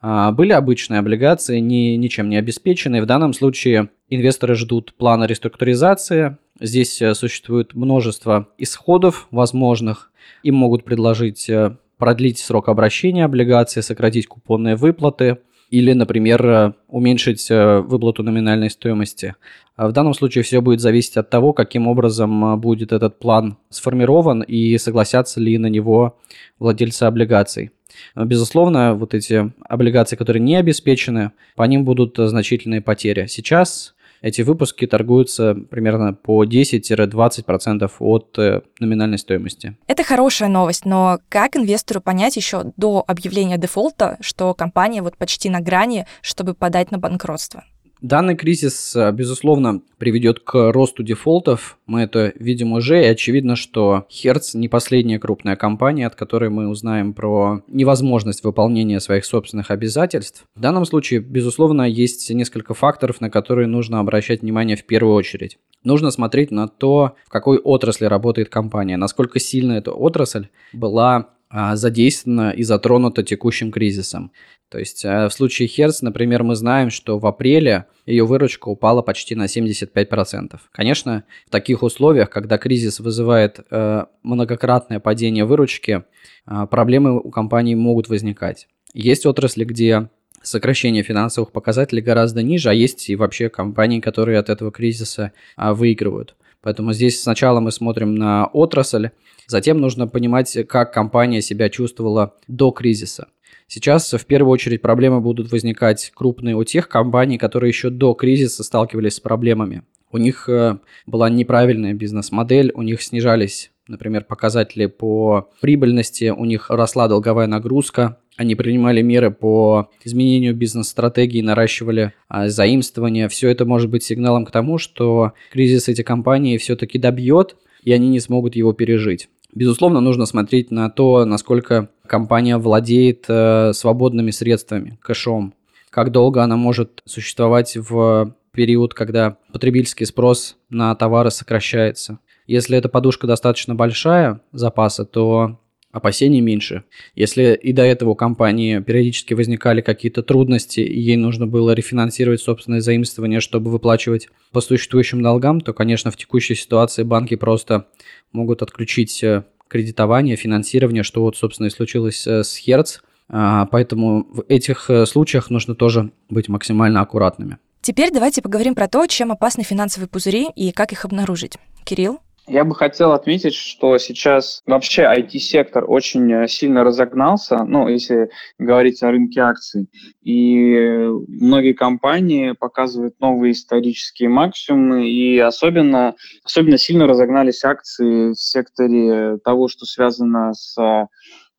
А, 0.00 0.32
были 0.32 0.52
обычные 0.52 0.98
облигации, 0.98 1.60
ни, 1.60 1.94
ничем 1.96 2.28
не 2.28 2.36
обеспеченные. 2.36 3.02
В 3.02 3.06
данном 3.06 3.34
случае 3.34 3.90
инвесторы 4.08 4.54
ждут 4.54 4.94
плана 4.94 5.24
реструктуризации. 5.24 6.38
Здесь 6.58 7.00
э, 7.02 7.14
существует 7.14 7.74
множество 7.74 8.48
исходов 8.56 9.28
возможных. 9.30 10.10
Им 10.42 10.56
могут 10.56 10.84
предложить 10.84 11.48
э, 11.50 11.76
продлить 11.98 12.38
срок 12.38 12.68
обращения 12.68 13.26
облигации, 13.26 13.82
сократить 13.82 14.26
купонные 14.26 14.74
выплаты, 14.74 15.38
или, 15.70 15.92
например, 15.92 16.46
э, 16.46 16.72
уменьшить 16.88 17.50
э, 17.50 17.80
выплату 17.80 18.22
номинальной 18.22 18.70
стоимости. 18.70 19.34
А 19.76 19.88
в 19.88 19.92
данном 19.92 20.14
случае 20.14 20.42
все 20.42 20.60
будет 20.60 20.80
зависеть 20.80 21.16
от 21.16 21.30
того, 21.30 21.52
каким 21.52 21.86
образом 21.86 22.44
э, 22.44 22.56
будет 22.56 22.92
этот 22.92 23.18
план 23.18 23.58
сформирован 23.68 24.42
и 24.42 24.78
согласятся 24.78 25.40
ли 25.40 25.58
на 25.58 25.66
него 25.66 26.18
владельцы 26.58 27.04
облигаций. 27.04 27.70
Безусловно, 28.14 28.94
вот 28.94 29.14
эти 29.14 29.52
облигации, 29.68 30.16
которые 30.16 30.42
не 30.42 30.56
обеспечены, 30.56 31.32
по 31.56 31.64
ним 31.64 31.84
будут 31.84 32.16
значительные 32.16 32.80
потери. 32.80 33.26
Сейчас 33.26 33.94
эти 34.20 34.42
выпуски 34.42 34.86
торгуются 34.86 35.54
примерно 35.54 36.14
по 36.14 36.44
10-20% 36.44 37.90
от 37.98 38.38
э, 38.38 38.62
номинальной 38.80 39.18
стоимости. 39.18 39.76
Это 39.86 40.02
хорошая 40.04 40.48
новость, 40.48 40.84
но 40.84 41.18
как 41.28 41.56
инвестору 41.56 42.00
понять 42.00 42.36
еще 42.36 42.72
до 42.76 43.04
объявления 43.06 43.58
дефолта, 43.58 44.16
что 44.20 44.54
компания 44.54 45.02
вот 45.02 45.16
почти 45.16 45.50
на 45.50 45.60
грани, 45.60 46.06
чтобы 46.22 46.54
подать 46.54 46.90
на 46.90 46.98
банкротство? 46.98 47.64
Данный 48.00 48.36
кризис, 48.36 48.94
э, 48.94 49.10
безусловно, 49.10 49.82
приведет 49.98 50.38
к 50.38 50.70
росту 50.70 51.02
дефолтов. 51.02 51.78
Мы 51.86 52.02
это 52.02 52.32
видим 52.36 52.72
уже, 52.72 53.02
и 53.02 53.06
очевидно, 53.06 53.56
что 53.56 54.06
Hertz 54.08 54.50
не 54.56 54.68
последняя 54.68 55.18
крупная 55.18 55.56
компания, 55.56 56.06
от 56.06 56.14
которой 56.14 56.48
мы 56.48 56.68
узнаем 56.68 57.12
про 57.12 57.62
невозможность 57.66 58.44
выполнения 58.44 59.00
своих 59.00 59.24
собственных 59.24 59.72
обязательств. 59.72 60.44
В 60.54 60.60
данном 60.60 60.84
случае, 60.84 61.18
безусловно, 61.18 61.82
есть 61.82 62.30
несколько 62.30 62.72
факторов, 62.72 63.20
на 63.20 63.30
которые 63.30 63.66
нужно 63.66 63.98
обращать 63.98 64.42
внимание 64.42 64.76
в 64.76 64.84
первую 64.84 65.16
очередь. 65.16 65.58
Нужно 65.82 66.12
смотреть 66.12 66.52
на 66.52 66.68
то, 66.68 67.16
в 67.26 67.30
какой 67.30 67.58
отрасли 67.58 68.04
работает 68.04 68.48
компания, 68.48 68.96
насколько 68.96 69.40
сильно 69.40 69.72
эта 69.72 69.90
отрасль 69.90 70.48
была 70.72 71.30
а, 71.50 71.76
задействована 71.76 72.50
и 72.50 72.62
затронута 72.62 73.22
текущим 73.22 73.72
кризисом. 73.72 74.32
То 74.68 74.78
есть 74.78 75.04
э, 75.04 75.28
в 75.28 75.32
случае 75.32 75.66
Hertz, 75.66 75.98
например, 76.02 76.42
мы 76.42 76.54
знаем, 76.56 76.90
что 76.90 77.18
в 77.18 77.26
апреле 77.26 77.86
ее 78.04 78.26
выручка 78.26 78.68
упала 78.68 79.00
почти 79.00 79.34
на 79.34 79.44
75%. 79.44 80.58
Конечно, 80.72 81.24
в 81.46 81.50
таких 81.50 81.82
условиях, 81.82 82.28
когда 82.28 82.58
кризис 82.58 83.00
вызывает 83.00 83.60
э, 83.70 84.04
многократное 84.22 85.00
падение 85.00 85.46
выручки, 85.46 86.04
э, 86.46 86.66
проблемы 86.70 87.18
у 87.18 87.30
компании 87.30 87.74
могут 87.74 88.08
возникать. 88.08 88.68
Есть 88.92 89.24
отрасли, 89.24 89.64
где 89.64 90.10
сокращение 90.42 91.02
финансовых 91.02 91.50
показателей 91.50 92.02
гораздо 92.02 92.42
ниже, 92.42 92.68
а 92.68 92.74
есть 92.74 93.08
и 93.08 93.16
вообще 93.16 93.48
компании, 93.48 94.00
которые 94.00 94.38
от 94.38 94.50
этого 94.50 94.70
кризиса 94.70 95.32
выигрывают. 95.56 96.36
Поэтому 96.62 96.92
здесь 96.92 97.22
сначала 97.22 97.60
мы 97.60 97.70
смотрим 97.70 98.14
на 98.14 98.46
отрасль, 98.46 99.10
затем 99.46 99.80
нужно 99.80 100.08
понимать, 100.08 100.56
как 100.68 100.92
компания 100.92 101.40
себя 101.40 101.68
чувствовала 101.68 102.34
до 102.48 102.70
кризиса. 102.70 103.28
Сейчас 103.66 104.12
в 104.12 104.24
первую 104.24 104.52
очередь 104.52 104.80
проблемы 104.80 105.20
будут 105.20 105.52
возникать 105.52 106.10
крупные 106.14 106.56
у 106.56 106.64
тех 106.64 106.88
компаний, 106.88 107.36
которые 107.36 107.68
еще 107.68 107.90
до 107.90 108.14
кризиса 108.14 108.64
сталкивались 108.64 109.16
с 109.16 109.20
проблемами. 109.20 109.82
У 110.10 110.16
них 110.16 110.48
э, 110.48 110.78
была 111.06 111.28
неправильная 111.28 111.92
бизнес-модель, 111.92 112.72
у 112.74 112.80
них 112.80 113.02
снижались, 113.02 113.70
например, 113.86 114.24
показатели 114.24 114.86
по 114.86 115.50
прибыльности, 115.60 116.30
у 116.30 116.46
них 116.46 116.70
росла 116.70 117.08
долговая 117.08 117.46
нагрузка, 117.46 118.18
они 118.38 118.54
принимали 118.54 119.02
меры 119.02 119.32
по 119.32 119.90
изменению 120.04 120.54
бизнес-стратегии, 120.54 121.42
наращивали 121.42 122.12
а, 122.28 122.48
заимствования. 122.48 123.28
Все 123.28 123.48
это 123.48 123.66
может 123.66 123.90
быть 123.90 124.04
сигналом 124.04 124.46
к 124.46 124.52
тому, 124.52 124.78
что 124.78 125.32
кризис 125.52 125.88
эти 125.88 126.02
компании 126.02 126.56
все-таки 126.56 127.00
добьет, 127.00 127.56
и 127.82 127.92
они 127.92 128.08
не 128.08 128.20
смогут 128.20 128.54
его 128.54 128.72
пережить. 128.72 129.28
Безусловно, 129.52 130.00
нужно 130.00 130.24
смотреть 130.24 130.70
на 130.70 130.88
то, 130.88 131.24
насколько 131.24 131.90
компания 132.06 132.58
владеет 132.58 133.24
э, 133.28 133.72
свободными 133.74 134.30
средствами, 134.30 134.98
кэшом, 135.02 135.52
как 135.90 136.12
долго 136.12 136.44
она 136.44 136.56
может 136.56 137.02
существовать 137.06 137.76
в 137.76 138.36
период, 138.52 138.94
когда 138.94 139.36
потребительский 139.52 140.04
спрос 140.04 140.56
на 140.70 140.94
товары 140.94 141.32
сокращается. 141.32 142.20
Если 142.46 142.78
эта 142.78 142.88
подушка 142.88 143.26
достаточно 143.26 143.74
большая 143.74 144.42
запаса, 144.52 145.04
то 145.04 145.58
опасений 145.92 146.40
меньше. 146.40 146.84
Если 147.14 147.54
и 147.54 147.72
до 147.72 147.82
этого 147.82 148.10
у 148.10 148.14
компании 148.14 148.80
периодически 148.80 149.34
возникали 149.34 149.80
какие-то 149.80 150.22
трудности, 150.22 150.80
и 150.80 151.00
ей 151.00 151.16
нужно 151.16 151.46
было 151.46 151.72
рефинансировать 151.72 152.40
собственное 152.40 152.80
заимствование, 152.80 153.40
чтобы 153.40 153.70
выплачивать 153.70 154.28
по 154.52 154.60
существующим 154.60 155.22
долгам, 155.22 155.60
то, 155.60 155.72
конечно, 155.72 156.10
в 156.10 156.16
текущей 156.16 156.54
ситуации 156.54 157.02
банки 157.02 157.36
просто 157.36 157.86
могут 158.32 158.62
отключить 158.62 159.22
э, 159.22 159.44
кредитование, 159.68 160.36
финансирование, 160.36 161.02
что 161.02 161.22
вот, 161.22 161.36
собственно, 161.36 161.68
и 161.68 161.70
случилось 161.70 162.26
э, 162.26 162.42
с 162.42 162.60
Hertz. 162.66 163.00
А, 163.30 163.66
поэтому 163.66 164.26
в 164.30 164.44
этих 164.48 164.88
э, 164.90 165.06
случаях 165.06 165.50
нужно 165.50 165.74
тоже 165.74 166.12
быть 166.28 166.48
максимально 166.48 167.00
аккуратными. 167.00 167.58
Теперь 167.80 168.10
давайте 168.10 168.42
поговорим 168.42 168.74
про 168.74 168.88
то, 168.88 169.06
чем 169.06 169.32
опасны 169.32 169.62
финансовые 169.62 170.08
пузыри 170.08 170.48
и 170.54 170.72
как 170.72 170.92
их 170.92 171.04
обнаружить. 171.04 171.58
Кирилл? 171.84 172.20
Я 172.48 172.64
бы 172.64 172.74
хотел 172.74 173.12
отметить, 173.12 173.54
что 173.54 173.98
сейчас 173.98 174.62
вообще 174.64 175.02
IT-сектор 175.02 175.84
очень 175.86 176.32
э, 176.32 176.48
сильно 176.48 176.82
разогнался, 176.82 177.64
ну, 177.64 177.88
если 177.88 178.30
говорить 178.58 179.02
о 179.02 179.10
рынке 179.10 179.40
акций. 179.40 179.90
И 180.22 181.06
многие 181.28 181.74
компании 181.74 182.52
показывают 182.52 183.20
новые 183.20 183.52
исторические 183.52 184.30
максимумы, 184.30 185.10
и 185.10 185.38
особенно, 185.38 186.14
особенно 186.42 186.78
сильно 186.78 187.06
разогнались 187.06 187.64
акции 187.64 188.30
в 188.30 188.34
секторе 188.34 189.36
того, 189.44 189.68
что 189.68 189.84
связано 189.84 190.54
с 190.54 190.76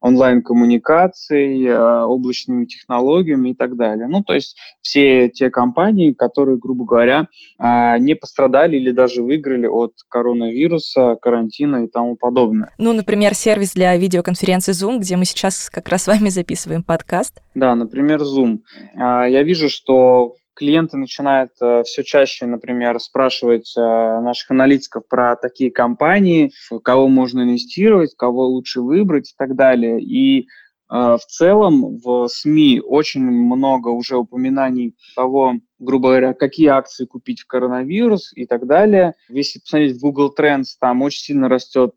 онлайн-коммуникацией, 0.01 1.67
э, 1.67 2.03
облачными 2.03 2.65
технологиями 2.65 3.49
и 3.49 3.53
так 3.53 3.75
далее. 3.75 4.07
Ну, 4.07 4.23
то 4.23 4.33
есть 4.33 4.57
все 4.81 5.29
те 5.29 5.49
компании, 5.49 6.13
которые, 6.13 6.57
грубо 6.57 6.85
говоря, 6.85 7.27
э, 7.59 7.97
не 7.99 8.15
пострадали 8.15 8.77
или 8.77 8.91
даже 8.91 9.23
выиграли 9.23 9.67
от 9.67 9.93
коронавируса, 10.09 11.17
карантина 11.21 11.85
и 11.85 11.87
тому 11.87 12.15
подобное. 12.15 12.71
Ну, 12.77 12.93
например, 12.93 13.35
сервис 13.35 13.73
для 13.73 13.95
видеоконференции 13.97 14.71
Zoom, 14.71 14.99
где 14.99 15.17
мы 15.17 15.25
сейчас 15.25 15.69
как 15.69 15.89
раз 15.89 16.03
с 16.03 16.07
вами 16.07 16.29
записываем 16.29 16.83
подкаст. 16.83 17.41
Да, 17.55 17.75
например, 17.75 18.21
Zoom. 18.21 18.59
Э, 18.95 19.29
я 19.29 19.43
вижу, 19.43 19.69
что 19.69 20.35
клиенты 20.59 20.97
начинают 20.97 21.51
э, 21.61 21.83
все 21.83 22.03
чаще, 22.03 22.45
например, 22.45 22.99
спрашивать 22.99 23.73
э, 23.77 23.79
наших 23.79 24.51
аналитиков 24.51 25.07
про 25.07 25.37
такие 25.37 25.71
компании, 25.71 26.51
в 26.69 26.79
кого 26.79 27.07
можно 27.07 27.43
инвестировать, 27.43 28.13
кого 28.17 28.45
лучше 28.45 28.81
выбрать 28.81 29.31
и 29.31 29.33
так 29.37 29.55
далее. 29.55 30.01
И 30.01 30.41
э, 30.41 30.45
в 30.89 31.21
целом 31.25 31.97
в 32.03 32.27
СМИ 32.27 32.81
очень 32.85 33.21
много 33.21 33.87
уже 33.87 34.17
упоминаний 34.17 34.95
того, 35.15 35.55
грубо 35.79 36.09
говоря, 36.09 36.33
какие 36.33 36.67
акции 36.67 37.05
купить 37.05 37.39
в 37.39 37.47
коронавирус 37.47 38.33
и 38.35 38.45
так 38.45 38.67
далее. 38.67 39.13
Если 39.29 39.59
посмотреть 39.59 39.95
в 39.95 40.01
Google 40.01 40.33
Trends, 40.37 40.75
там 40.77 41.01
очень 41.01 41.21
сильно 41.21 41.47
растет 41.47 41.93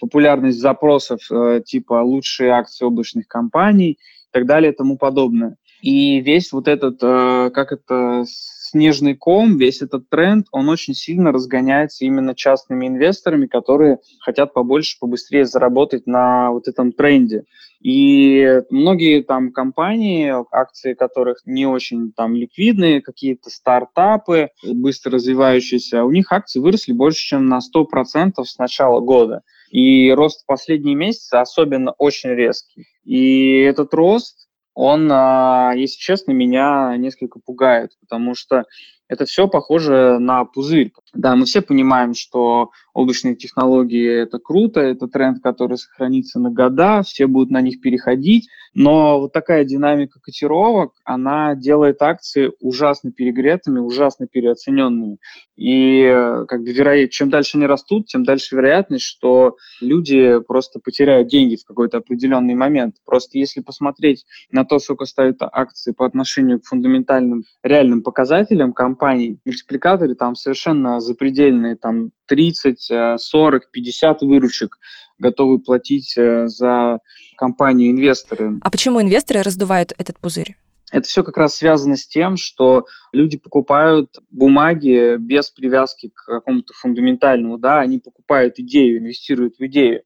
популярность 0.00 0.58
запросов 0.58 1.20
типа 1.64 2.02
лучшие 2.02 2.50
акции 2.50 2.84
облачных 2.84 3.28
компаний 3.28 3.92
и 3.92 4.32
так 4.32 4.46
далее 4.46 4.72
и 4.72 4.76
тому 4.76 4.98
подобное. 4.98 5.56
И 5.82 6.20
весь 6.20 6.52
вот 6.52 6.68
этот, 6.68 6.98
э, 7.02 7.50
как 7.50 7.72
это, 7.72 8.24
снежный 8.70 9.16
ком, 9.16 9.56
весь 9.56 9.82
этот 9.82 10.08
тренд, 10.08 10.46
он 10.52 10.68
очень 10.68 10.94
сильно 10.94 11.32
разгоняется 11.32 12.04
именно 12.04 12.34
частными 12.34 12.86
инвесторами, 12.86 13.46
которые 13.46 13.98
хотят 14.20 14.54
побольше, 14.54 14.96
побыстрее 15.00 15.44
заработать 15.44 16.06
на 16.06 16.50
вот 16.52 16.68
этом 16.68 16.92
тренде. 16.92 17.44
И 17.82 18.60
многие 18.70 19.22
там 19.22 19.52
компании, 19.52 20.32
акции 20.52 20.94
которых 20.94 21.38
не 21.46 21.66
очень 21.66 22.12
там 22.12 22.34
ликвидные, 22.34 23.00
какие-то 23.00 23.50
стартапы, 23.50 24.50
быстро 24.62 25.12
развивающиеся, 25.12 26.04
у 26.04 26.10
них 26.10 26.30
акции 26.30 26.60
выросли 26.60 26.92
больше, 26.92 27.26
чем 27.26 27.46
на 27.46 27.58
100% 27.58 28.44
с 28.44 28.58
начала 28.58 29.00
года. 29.00 29.42
И 29.70 30.10
рост 30.10 30.42
в 30.42 30.46
последние 30.46 30.94
месяцы 30.94 31.34
особенно 31.34 31.92
очень 31.92 32.30
резкий. 32.30 32.86
И 33.04 33.60
этот 33.60 33.94
рост 33.94 34.49
он, 34.74 35.10
а, 35.12 35.72
если 35.74 35.98
честно, 35.98 36.32
меня 36.32 36.96
несколько 36.96 37.38
пугает, 37.40 37.92
потому 38.00 38.34
что 38.34 38.64
это 39.10 39.24
все 39.24 39.48
похоже 39.48 40.18
на 40.20 40.44
пузырь. 40.44 40.92
Да, 41.12 41.34
мы 41.34 41.44
все 41.44 41.60
понимаем, 41.60 42.14
что 42.14 42.70
облачные 42.94 43.34
технологии– 43.34 44.22
это 44.22 44.38
круто, 44.38 44.80
это 44.80 45.08
тренд, 45.08 45.42
который 45.42 45.76
сохранится 45.76 46.38
на 46.38 46.50
года, 46.50 47.02
все 47.02 47.26
будут 47.26 47.50
на 47.50 47.60
них 47.60 47.80
переходить, 47.80 48.48
но 48.72 49.20
вот 49.20 49.32
такая 49.32 49.64
динамика 49.64 50.20
котировок, 50.20 50.92
она 51.04 51.56
делает 51.56 52.00
акции 52.02 52.52
ужасно 52.60 53.10
перегретыми, 53.10 53.80
ужасно 53.80 54.28
переоцененными. 54.28 55.18
И 55.56 56.08
как 56.48 56.62
бы 56.62 56.72
вероятно, 56.72 57.10
чем 57.10 57.30
дальше 57.30 57.58
они 57.58 57.66
растут, 57.66 58.06
тем 58.06 58.24
дальше 58.24 58.54
вероятность, 58.54 59.04
что 59.04 59.56
люди 59.80 60.38
просто 60.46 60.78
потеряют 60.78 61.28
деньги 61.28 61.56
в 61.56 61.64
какой-то 61.64 61.98
определенный 61.98 62.54
момент. 62.54 62.94
Просто 63.04 63.38
если 63.38 63.60
посмотреть 63.60 64.24
на 64.52 64.64
то, 64.64 64.78
сколько 64.78 65.04
стоят 65.04 65.38
акции 65.40 65.92
по 65.92 66.06
отношению 66.06 66.60
к 66.60 66.66
фундаментальным 66.66 67.42
реальным 67.64 68.02
показателям 68.02 68.72
компаний, 69.00 69.38
мультипликаторы 69.46 70.14
там 70.14 70.34
совершенно 70.34 71.00
запредельные, 71.00 71.76
там 71.76 72.10
30, 72.26 73.18
40, 73.18 73.70
50 73.70 74.22
выручек 74.22 74.78
готовы 75.18 75.58
платить 75.58 76.14
э, 76.16 76.48
за 76.48 76.98
компанию 77.36 77.90
инвесторы. 77.90 78.58
А 78.62 78.70
почему 78.70 79.00
инвесторы 79.00 79.42
раздувают 79.42 79.92
этот 79.98 80.18
пузырь? 80.18 80.56
Это 80.90 81.06
все 81.06 81.22
как 81.22 81.36
раз 81.36 81.56
связано 81.56 81.96
с 81.96 82.06
тем, 82.06 82.36
что 82.36 82.86
люди 83.12 83.38
покупают 83.38 84.16
бумаги 84.30 85.16
без 85.18 85.50
привязки 85.50 86.08
к 86.08 86.24
какому-то 86.24 86.72
фундаментальному, 86.74 87.58
да, 87.58 87.80
они 87.80 87.98
покупают 87.98 88.58
идею, 88.58 88.98
инвестируют 88.98 89.56
в 89.58 89.66
идею. 89.66 90.02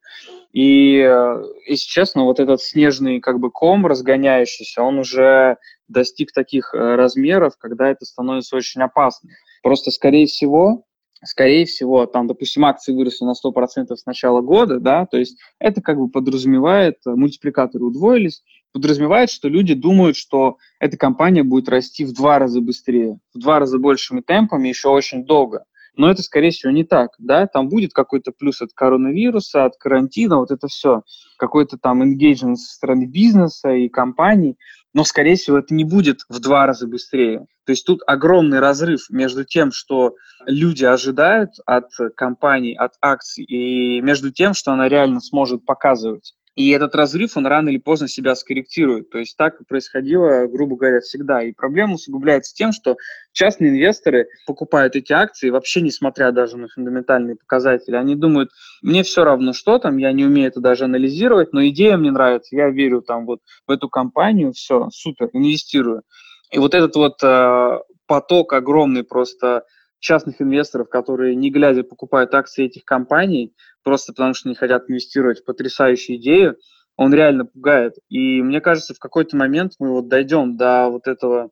И, 0.53 0.99
э, 0.99 1.43
если 1.67 1.87
честно, 1.87 2.25
вот 2.25 2.39
этот 2.39 2.61
снежный 2.61 3.21
как 3.21 3.41
бы 3.41 3.51
ком 3.51 3.87
разгоняющийся, 3.87 4.83
он 4.83 4.99
уже 4.99 5.57
достиг 5.89 6.33
таких 6.33 6.75
э, 6.75 6.79
размеров, 6.97 7.55
когда 7.59 7.89
это 7.89 8.05
становится 8.05 8.57
очень 8.57 8.83
опасно. 8.83 9.31
Просто, 9.63 9.91
скорее 9.91 10.27
всего, 10.27 10.85
скорее 11.25 11.65
всего, 11.65 12.07
там, 12.07 12.27
допустим, 12.27 12.65
акции 12.65 12.93
выросли 12.93 13.25
на 13.25 13.33
100% 13.33 13.97
с 13.97 14.07
начала 14.07 14.41
года, 14.41 14.79
да, 14.79 15.07
то 15.07 15.17
есть 15.19 15.39
это 15.59 15.81
как 15.81 15.99
бы 15.99 16.09
подразумевает, 16.09 16.99
э, 17.07 17.11
мультипликаторы 17.11 17.85
удвоились, 17.85 18.43
подразумевает, 18.75 19.31
что 19.31 19.49
люди 19.49 19.73
думают, 19.73 20.17
что 20.17 20.59
эта 20.81 20.99
компания 20.99 21.45
будет 21.45 21.69
расти 21.69 22.05
в 22.05 22.13
два 22.13 22.39
раза 22.39 22.61
быстрее, 22.61 23.19
в 23.33 23.39
два 23.39 23.61
раза 23.61 23.79
большими 23.79 24.21
темпами 24.21 24.69
еще 24.69 24.89
очень 24.89 25.25
долго. 25.25 25.65
Но 25.97 26.11
это, 26.11 26.23
скорее 26.23 26.51
всего, 26.51 26.73
не 26.73 26.83
так, 26.83 27.13
да, 27.19 27.47
там 27.47 27.69
будет 27.69 27.93
какой-то 27.93 28.33
плюс 28.33 28.61
от 28.61 28.73
коронавируса, 28.75 29.65
от 29.65 29.77
карантина, 29.77 30.39
вот 30.39 30.51
это 30.51 30.67
все, 30.67 31.03
какой-то 31.39 31.79
там 31.79 32.03
engagement 32.03 32.57
со 32.57 32.75
стороны 32.75 33.07
бизнеса 33.07 33.71
и 33.71 33.89
компаний, 33.89 34.57
но, 34.93 35.05
скорее 35.05 35.37
всего, 35.37 35.59
это 35.59 35.73
не 35.73 35.85
будет 35.85 36.23
в 36.29 36.41
два 36.41 36.67
раза 36.67 36.89
быстрее. 36.89 37.47
То 37.65 37.71
есть 37.71 37.87
тут 37.87 38.01
огромный 38.09 38.59
разрыв 38.59 39.09
между 39.09 39.45
тем, 39.45 39.71
что 39.71 40.17
люди 40.47 40.85
ожидают 40.85 41.51
от 41.65 41.91
компании, 42.17 42.75
от 42.75 42.95
акций, 43.01 43.45
и 43.45 44.01
между 44.01 44.33
тем, 44.33 44.53
что 44.53 44.73
она 44.73 44.89
реально 44.89 45.21
сможет 45.21 45.65
показывать. 45.65 46.35
И 46.55 46.71
этот 46.71 46.95
разрыв, 46.95 47.37
он 47.37 47.47
рано 47.47 47.69
или 47.69 47.79
поздно 47.79 48.07
себя 48.07 48.35
скорректирует. 48.37 49.11
То 49.11 49.19
есть 49.19 49.37
так 49.37 49.67
происходило, 49.67 50.47
грубо 50.47 50.77
говоря, 50.77 51.01
всегда. 51.01 51.43
И 51.43 51.53
проблема 51.53 51.95
усугубляется 51.95 52.55
тем, 52.55 52.73
что 52.73 52.97
частные 53.33 53.71
инвесторы 53.71 54.29
покупают 54.47 54.95
эти 54.95 55.13
акции, 55.13 55.51
вообще 55.51 55.81
несмотря 55.81 56.31
даже 56.31 56.57
на 56.57 56.69
фундаментальные 56.69 57.37
показатели. 57.37 57.97
Они 57.97 58.15
думают, 58.15 58.51
мне 58.83 59.03
все 59.03 59.25
равно, 59.25 59.53
что 59.53 59.79
там, 59.79 59.97
я 59.97 60.13
не 60.13 60.25
умею 60.25 60.49
это 60.49 60.61
даже 60.61 60.85
анализировать, 60.85 61.53
но 61.53 61.67
идея 61.67 61.97
мне 61.97 62.13
нравится, 62.13 62.55
я 62.55 62.71
верю 62.71 63.03
там 63.03 63.27
вот 63.27 63.41
в 63.67 63.71
эту 63.73 63.89
компанию, 63.89 64.53
все, 64.53 64.89
супер, 64.93 65.31
инвестирую. 65.33 66.03
И 66.53 66.59
вот 66.59 66.75
этот 66.75 66.95
вот 66.95 67.21
э, 67.25 67.79
поток 68.07 68.53
огромный 68.53 69.03
просто 69.03 69.65
частных 70.05 70.41
инвесторов, 70.43 70.89
которые 70.91 71.35
не 71.35 71.51
глядя 71.51 71.83
покупают 71.83 72.35
акции 72.35 72.67
этих 72.67 72.85
компаний, 72.85 73.55
просто 73.83 74.13
потому 74.13 74.35
что 74.35 74.49
не 74.51 74.55
хотят 74.55 74.89
инвестировать 74.89 75.41
в 75.41 75.45
потрясающую 75.45 76.19
идею, 76.19 76.57
он 76.97 77.13
реально 77.13 77.47
пугает. 77.47 77.95
И 78.09 78.43
мне 78.43 78.61
кажется, 78.61 78.95
в 78.95 78.99
какой-то 78.99 79.37
момент 79.37 79.73
мы 79.79 79.91
вот 79.91 80.09
дойдем 80.09 80.57
до 80.57 80.89
вот 80.91 81.09
этого 81.09 81.51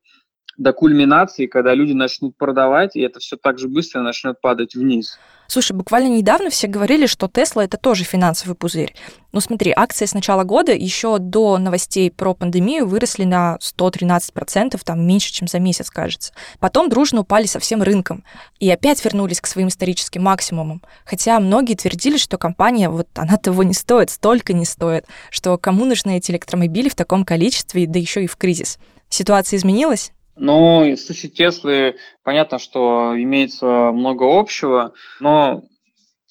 до 0.59 0.73
кульминации, 0.73 1.47
когда 1.47 1.75
люди 1.75 1.93
начнут 1.93 2.37
продавать, 2.37 2.97
и 2.97 3.01
это 3.01 3.21
все 3.21 3.37
так 3.37 3.59
же 3.59 3.69
быстро 3.69 4.01
начнет 4.03 4.41
падать 4.41 4.75
вниз. 4.75 5.19
Слушай, 5.53 5.73
буквально 5.73 6.09
недавно 6.09 6.49
все 6.49 6.67
говорили, 6.67 7.05
что 7.05 7.29
Тесла 7.29 7.65
это 7.65 7.77
тоже 7.77 8.05
финансовый 8.05 8.55
пузырь. 8.55 8.95
Но 9.33 9.41
смотри, 9.41 9.71
акции 9.77 10.07
с 10.07 10.15
начала 10.15 10.45
года 10.45 10.73
еще 10.73 11.19
до 11.19 11.59
новостей 11.59 12.11
про 12.11 12.33
пандемию 12.33 12.87
выросли 12.87 13.25
на 13.25 13.59
113%, 13.61 14.81
там 14.83 15.07
меньше, 15.07 15.31
чем 15.31 15.49
за 15.49 15.59
месяц, 15.59 15.91
кажется. 15.91 16.33
Потом 16.59 16.89
дружно 16.89 17.21
упали 17.21 17.45
со 17.45 17.59
всем 17.59 17.83
рынком. 17.83 18.25
И 18.61 18.71
опять 18.71 19.05
вернулись 19.05 19.43
к 19.43 19.47
своим 19.47 19.69
историческим 19.69 20.23
максимумам. 20.23 20.81
Хотя 21.05 21.39
многие 21.39 21.75
твердили, 21.75 22.17
что 22.17 22.39
компания, 22.39 22.89
вот 22.89 23.09
она 23.15 23.37
того 23.37 23.63
не 23.63 23.75
стоит, 23.75 24.09
столько 24.09 24.55
не 24.55 24.65
стоит, 24.65 25.05
что 25.31 25.59
кому 25.59 25.85
нужны 25.85 26.17
эти 26.17 26.31
электромобили 26.31 26.89
в 26.89 26.95
таком 26.95 27.27
количестве, 27.27 27.87
да 27.87 27.99
еще 27.99 28.25
и 28.25 28.27
в 28.27 28.37
кризис. 28.37 28.79
Ситуация 29.11 29.59
изменилась? 29.59 30.13
Ну, 30.37 30.91
в 30.91 30.97
случае 30.97 31.31
Теслы 31.31 31.97
понятно, 32.23 32.59
что 32.59 33.13
имеется 33.17 33.67
много 33.93 34.25
общего, 34.25 34.95
но 35.21 35.65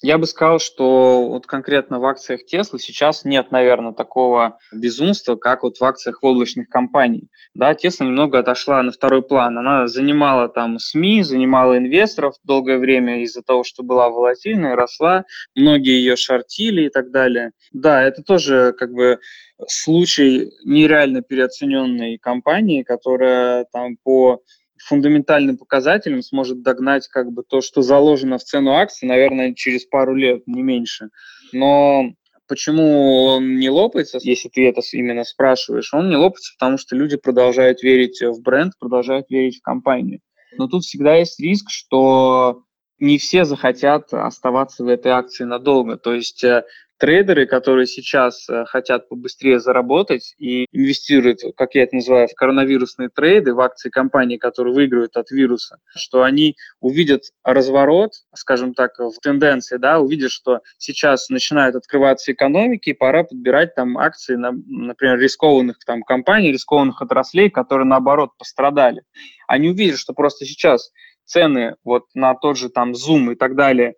Я 0.02 0.18
бы 0.18 0.26
сказал, 0.26 0.58
что 0.58 1.28
вот 1.28 1.46
конкретно 1.46 2.00
в 2.00 2.04
акциях 2.04 2.40
Tesla 2.52 2.78
сейчас 2.78 3.24
нет, 3.24 3.52
наверное, 3.52 3.92
такого 3.92 4.58
безумства, 4.72 5.36
как 5.36 5.62
вот 5.62 5.78
в 5.78 5.84
акциях 5.84 6.18
облачных 6.22 6.68
компаний. 6.68 7.28
Да, 7.54 7.72
Tesla 7.72 8.04
немного 8.04 8.40
отошла 8.40 8.82
на 8.82 8.90
второй 8.90 9.22
план. 9.22 9.56
Она 9.58 9.86
занимала 9.86 10.48
там 10.48 10.80
СМИ, 10.80 11.22
занимала 11.22 11.78
инвесторов 11.78 12.34
долгое 12.42 12.78
время 12.78 13.22
из-за 13.22 13.42
того, 13.42 13.62
что 13.62 13.84
была 13.84 14.08
волатильной, 14.08 14.74
росла, 14.74 15.24
многие 15.54 15.94
ее 15.94 16.16
шортили 16.16 16.86
и 16.86 16.88
так 16.88 17.12
далее. 17.12 17.52
Да, 17.72 18.02
это 18.02 18.24
тоже 18.24 18.74
как 18.76 18.90
бы 18.92 19.20
случай 19.68 20.50
нереально 20.64 21.22
переоцененной 21.22 22.18
компании, 22.18 22.82
которая 22.82 23.66
там 23.72 23.96
по 24.02 24.42
фундаментальным 24.86 25.56
показателям 25.56 26.22
сможет 26.22 26.62
догнать 26.62 27.08
как 27.08 27.32
бы 27.32 27.42
то, 27.42 27.60
что 27.60 27.82
заложено 27.82 28.38
в 28.38 28.44
цену 28.44 28.72
акции, 28.72 29.06
наверное, 29.06 29.54
через 29.54 29.84
пару 29.84 30.14
лет, 30.14 30.46
не 30.46 30.62
меньше. 30.62 31.10
Но 31.52 32.12
почему 32.48 33.24
он 33.24 33.56
не 33.56 33.70
лопается, 33.70 34.18
если 34.20 34.48
ты 34.48 34.68
это 34.68 34.80
именно 34.92 35.24
спрашиваешь? 35.24 35.92
Он 35.94 36.10
не 36.10 36.16
лопается, 36.16 36.52
потому 36.58 36.78
что 36.78 36.96
люди 36.96 37.16
продолжают 37.16 37.82
верить 37.82 38.20
в 38.20 38.40
бренд, 38.42 38.72
продолжают 38.78 39.30
верить 39.30 39.58
в 39.58 39.62
компанию. 39.62 40.20
Но 40.58 40.68
тут 40.68 40.84
всегда 40.84 41.14
есть 41.16 41.40
риск, 41.40 41.70
что 41.70 42.64
не 42.98 43.18
все 43.18 43.44
захотят 43.44 44.12
оставаться 44.12 44.84
в 44.84 44.88
этой 44.88 45.12
акции 45.12 45.44
надолго. 45.44 45.96
То 45.96 46.14
есть 46.14 46.44
э, 46.44 46.64
трейдеры, 47.02 47.46
которые 47.46 47.88
сейчас 47.88 48.48
э, 48.48 48.64
хотят 48.64 49.08
побыстрее 49.08 49.58
заработать 49.58 50.36
и 50.38 50.66
инвестируют, 50.70 51.40
как 51.56 51.74
я 51.74 51.82
это 51.82 51.96
называю, 51.96 52.28
в 52.28 52.34
коронавирусные 52.36 53.08
трейды, 53.08 53.54
в 53.54 53.60
акции 53.60 53.90
компаний, 53.90 54.38
которые 54.38 54.72
выигрывают 54.72 55.16
от 55.16 55.32
вируса, 55.32 55.78
что 55.96 56.22
они 56.22 56.54
увидят 56.78 57.22
разворот, 57.42 58.12
скажем 58.36 58.72
так, 58.72 59.00
в 59.00 59.14
тенденции, 59.20 59.78
да, 59.78 59.98
увидят, 59.98 60.30
что 60.30 60.60
сейчас 60.78 61.28
начинают 61.28 61.74
открываться 61.74 62.30
экономики, 62.30 62.90
и 62.90 62.94
пора 62.94 63.24
подбирать 63.24 63.74
там 63.74 63.98
акции, 63.98 64.36
на, 64.36 64.52
например, 64.52 65.18
рискованных 65.18 65.78
там 65.84 66.04
компаний, 66.04 66.52
рискованных 66.52 67.02
отраслей, 67.02 67.50
которые 67.50 67.88
наоборот 67.88 68.30
пострадали. 68.38 69.02
Они 69.48 69.70
увидят, 69.70 69.98
что 69.98 70.12
просто 70.12 70.44
сейчас 70.44 70.92
цены 71.24 71.74
вот 71.82 72.04
на 72.14 72.36
тот 72.36 72.56
же 72.56 72.68
там 72.68 72.92
Zoom 72.92 73.32
и 73.32 73.34
так 73.34 73.56
далее 73.56 73.94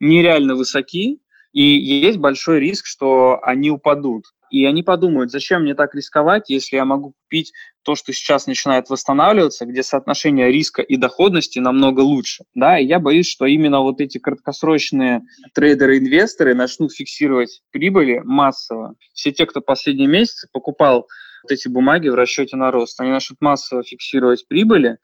нереально 0.00 0.56
высоки, 0.56 1.20
и 1.52 1.62
есть 1.62 2.18
большой 2.18 2.60
риск, 2.60 2.86
что 2.86 3.40
они 3.42 3.70
упадут. 3.70 4.24
И 4.50 4.64
они 4.64 4.82
подумают, 4.82 5.30
зачем 5.30 5.62
мне 5.62 5.74
так 5.74 5.94
рисковать, 5.94 6.48
если 6.48 6.76
я 6.76 6.84
могу 6.84 7.12
купить 7.22 7.52
то, 7.82 7.94
что 7.94 8.12
сейчас 8.12 8.46
начинает 8.46 8.88
восстанавливаться, 8.88 9.66
где 9.66 9.82
соотношение 9.82 10.50
риска 10.50 10.82
и 10.82 10.96
доходности 10.96 11.58
намного 11.58 12.00
лучше. 12.00 12.44
Да, 12.54 12.78
и 12.78 12.86
я 12.86 12.98
боюсь, 12.98 13.28
что 13.28 13.46
именно 13.46 13.80
вот 13.80 14.00
эти 14.00 14.18
краткосрочные 14.18 15.22
трейдеры-инвесторы 15.54 16.54
начнут 16.54 16.92
фиксировать 16.92 17.60
прибыли 17.70 18.20
массово. 18.24 18.94
Все 19.12 19.32
те, 19.32 19.46
кто 19.46 19.60
последние 19.60 20.08
месяцы 20.08 20.48
покупал 20.52 21.06
вот 21.42 21.52
эти 21.52 21.68
бумаги 21.68 22.08
в 22.08 22.14
расчете 22.14 22.56
на 22.56 22.70
рост. 22.70 23.00
Они 23.00 23.10
начнут 23.10 23.40
массово 23.40 23.82
фиксировать 23.82 24.46
прибыли 24.48 24.98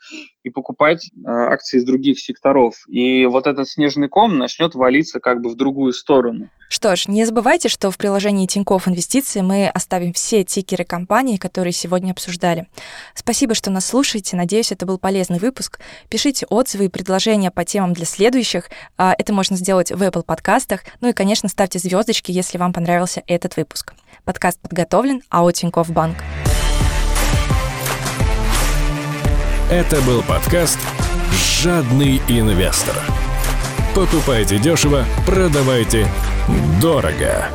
и 0.45 0.51
покупать 0.51 1.11
э, 1.17 1.29
акции 1.29 1.79
из 1.79 1.85
других 1.85 2.21
секторов. 2.21 2.85
И 2.87 3.27
вот 3.27 3.47
этот 3.47 3.69
снежный 3.69 4.09
ком 4.09 4.39
начнет 4.39 4.75
валиться 4.75 5.19
как 5.19 5.41
бы 5.41 5.51
в 5.51 5.57
другую 5.57 5.93
сторону. 5.93 6.49
Что 6.69 6.97
ж, 6.97 7.09
не 7.09 7.25
забывайте, 7.25 7.69
что 7.69 7.91
в 7.91 7.97
приложении 7.97 8.47
Тинькофф 8.47 8.89
Инвестиции 8.89 9.41
мы 9.41 9.69
оставим 9.69 10.13
все 10.13 10.45
тикеры 10.45 10.85
компаний, 10.85 11.39
которые 11.39 11.73
сегодня 11.73 12.13
обсуждали. 12.13 12.67
Спасибо, 13.15 13.55
что 13.55 13.71
нас 13.71 13.87
слушаете. 13.87 14.37
Надеюсь, 14.37 14.73
это 14.73 14.85
был 14.85 14.99
полезный 14.99 15.39
выпуск. 15.39 15.81
Пишите 16.09 16.47
отзывы 16.47 16.87
и 16.87 16.89
предложения 16.89 17.51
по 17.51 17.65
темам 17.65 17.93
для 17.93 18.07
следующих. 18.07 18.71
А, 18.97 19.15
это 19.17 19.33
можно 19.33 19.57
сделать 19.57 19.93
в 19.93 20.03
Apple 20.03 20.25
подкастах. 20.25 20.81
Ну 21.01 21.09
и, 21.09 21.13
конечно, 21.13 21.49
ставьте 21.49 21.79
звездочки, 21.79 22.33
если 22.33 22.59
вам 22.59 22.73
понравился 22.73 23.23
этот 23.27 23.57
выпуск. 23.57 23.95
Подкаст 24.25 24.61
подготовлен 24.61 25.23
АО 25.31 25.53
Тинькофф 25.53 25.91
Банк. 25.91 26.17
Это 29.71 30.01
был 30.03 30.23
подкаст 30.23 30.79
«Жадный 31.63 32.21
инвестор». 32.29 32.95
Покупайте 33.95 34.59
дешево, 34.59 35.07
продавайте 35.27 36.07
дорого. 36.81 37.49